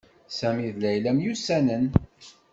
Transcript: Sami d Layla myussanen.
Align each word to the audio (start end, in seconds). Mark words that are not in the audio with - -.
Sami 0.37 0.69
d 0.75 0.77
Layla 0.81 1.11
myussanen. 1.17 1.85